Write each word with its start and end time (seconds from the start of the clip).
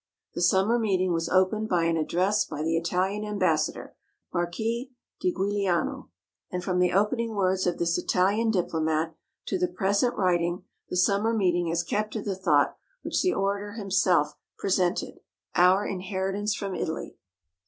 The 0.33 0.41
summer 0.41 0.79
meeting 0.79 1.13
was 1.13 1.29
opened 1.29 1.69
by 1.69 1.83
an 1.83 1.95
address 1.95 2.43
by 2.43 2.63
the 2.63 2.75
Italian 2.75 3.23
Ambassador, 3.23 3.95
Marquis 4.33 4.89
Di 5.19 5.31
Guiliano, 5.31 6.09
and 6.49 6.63
from 6.63 6.79
the 6.79 6.91
opening 6.91 7.35
words 7.35 7.67
of 7.67 7.77
this 7.77 7.99
Italian 7.99 8.49
diplomat 8.49 9.13
to 9.45 9.59
the 9.59 9.67
present 9.67 10.17
writing, 10.17 10.63
the 10.89 10.97
summer 10.97 11.35
meeting 11.35 11.67
has 11.67 11.83
kept 11.83 12.13
to 12.13 12.21
the 12.23 12.35
thought 12.35 12.77
which 13.03 13.21
the 13.21 13.33
orator 13.35 13.73
himself 13.73 14.33
presented, 14.57 15.19
our 15.55 15.85
inheritance 15.85 16.55
from 16.55 16.73
Italy. 16.73 17.15